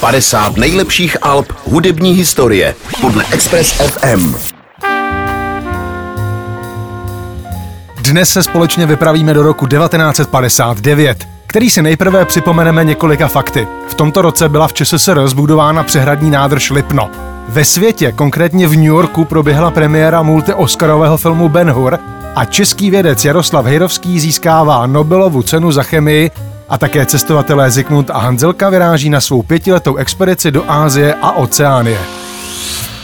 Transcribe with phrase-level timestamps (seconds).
[0.00, 4.34] 50 nejlepších alb hudební historie podle Express FM.
[8.00, 13.68] Dnes se společně vypravíme do roku 1959, který si nejprve připomeneme několika fakty.
[13.88, 17.10] V tomto roce byla v ČSSR zbudována přehradní nádrž Lipno.
[17.48, 21.98] Ve světě, konkrétně v New Yorku, proběhla premiéra multi-oscarového filmu Ben Hur
[22.34, 26.30] a český vědec Jaroslav Hejrovský získává Nobelovu cenu za chemii
[26.68, 31.98] a také cestovatelé Zikmund a Hanzelka vyráží na svou pětiletou expedici do Ázie a Oceánie.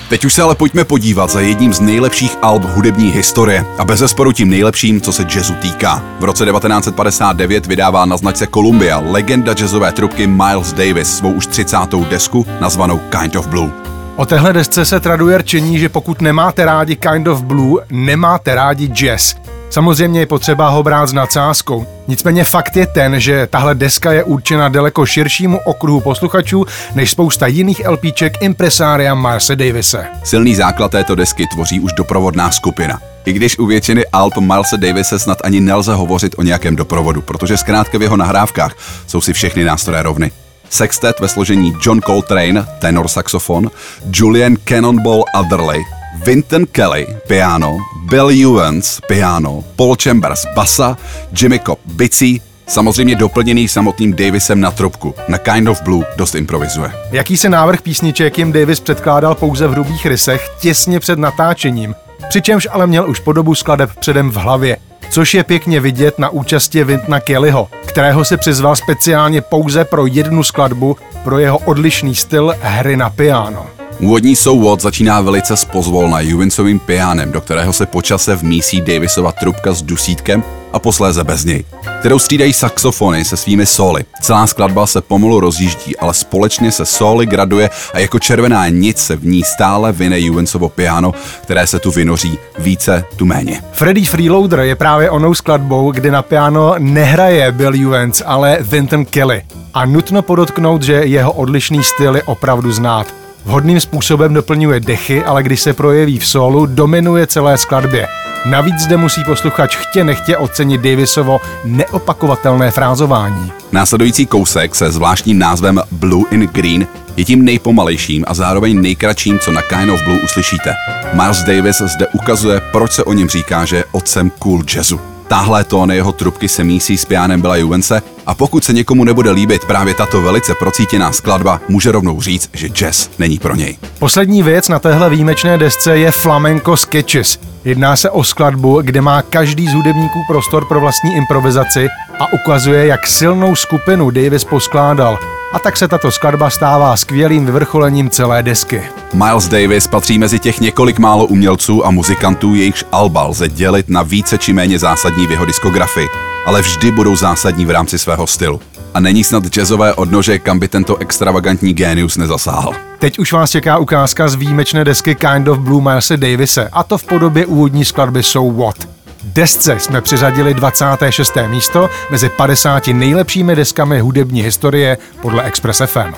[0.08, 3.98] Teď už se ale pojďme podívat za jedním z nejlepších alb hudební historie a bez
[3.98, 6.02] zesporu tím nejlepším, co se jazzu týká.
[6.20, 11.76] V roce 1959 vydává na značce Columbia legenda jazzové trubky Miles Davis svou už 30.
[12.10, 13.70] desku nazvanou Kind of Blue.
[14.16, 18.88] O téhle desce se traduje rčení, že pokud nemáte rádi Kind of Blue, nemáte rádi
[18.88, 19.34] jazz.
[19.72, 21.86] Samozřejmě je potřeba ho brát s nadsázkou.
[22.08, 26.64] Nicméně fakt je ten, že tahle deska je určena daleko širšímu okruhu posluchačů
[26.94, 30.06] než spousta jiných LPček impresária Marse Davise.
[30.24, 33.00] Silný základ této desky tvoří už doprovodná skupina.
[33.24, 37.56] I když u většiny alb Milesa Davise snad ani nelze hovořit o nějakém doprovodu, protože
[37.56, 38.72] zkrátka v jeho nahrávkách
[39.06, 40.30] jsou si všechny nástroje rovny.
[40.70, 43.70] Sextet ve složení John Coltrane, tenor saxofon,
[44.12, 45.82] Julian Cannonball Adderley,
[46.24, 50.96] Vinton Kelly, piano, Bill Ewens, piano, Paul Chambers, basa,
[51.40, 55.14] Jimmy Cobb, bicí, samozřejmě doplněný samotným Davisem na trubku.
[55.28, 56.92] Na Kind of Blue dost improvizuje.
[57.10, 61.94] Jaký se návrh písniček jim Davis předkládal pouze v hrubých rysech těsně před natáčením,
[62.28, 64.76] přičemž ale měl už podobu skladeb předem v hlavě,
[65.10, 70.42] což je pěkně vidět na účasti Vintna Kellyho, kterého se přizval speciálně pouze pro jednu
[70.42, 73.66] skladbu pro jeho odlišný styl hry na piano.
[74.02, 79.82] Úvodní souvod začíná velice spozvolna Juvincovým pianem, do kterého se počase vmísí Davisova trubka s
[79.82, 81.64] dusítkem a posléze bez něj,
[82.00, 84.04] kterou střídají saxofony se svými sóly.
[84.22, 89.16] Celá skladba se pomalu rozjíždí, ale společně se sóly graduje a jako červená nic se
[89.16, 93.62] v ní stále vyne Juvencovo piano, které se tu vynoří více, tu méně.
[93.72, 99.42] Freddy Freeloader je právě onou skladbou, kde na piano nehraje Bill Juvens, ale Vinton Kelly.
[99.74, 103.21] A nutno podotknout, že jeho odlišný styl je opravdu znát.
[103.44, 108.08] Vhodným způsobem doplňuje dechy, ale když se projeví v solu, dominuje celé skladbě.
[108.50, 113.52] Navíc zde musí posluchač chtě nechtě ocenit Davisovo neopakovatelné frázování.
[113.72, 116.86] Následující kousek se zvláštním názvem Blue in Green
[117.16, 120.74] je tím nejpomalejším a zároveň nejkratším, co na Kind of Blue uslyšíte.
[121.12, 125.11] Miles Davis zde ukazuje, proč se o něm říká, že je otcem cool jazzu.
[125.32, 129.30] Táhle tóny jeho trubky se mísí s pianem Bela Juvence a pokud se někomu nebude
[129.30, 133.76] líbit právě tato velice procítěná skladba, může rovnou říct, že jazz není pro něj.
[133.98, 137.38] Poslední věc na téhle výjimečné desce je Flamenco Sketches.
[137.64, 141.88] Jedná se o skladbu, kde má každý z hudebníků prostor pro vlastní improvizaci
[142.20, 145.18] a ukazuje, jak silnou skupinu Davis poskládal.
[145.52, 148.82] A tak se tato skladba stává skvělým vyvrcholením celé desky.
[149.14, 154.02] Miles Davis patří mezi těch několik málo umělců a muzikantů, jejichž alba lze dělit na
[154.02, 156.08] více či méně zásadní v jeho diskografii,
[156.46, 158.60] ale vždy budou zásadní v rámci svého stylu.
[158.94, 162.72] A není snad jazzové odnože, kam by tento extravagantní génius nezasáhl.
[162.98, 166.98] Teď už vás čeká ukázka z výjimečné desky Kind of Blue Milese Davise, a to
[166.98, 169.01] v podobě úvodní skladby So What.
[169.24, 171.32] Desce jsme přiřadili 26.
[171.46, 176.14] místo mezi 50 nejlepšími deskami hudební historie podle Express FM.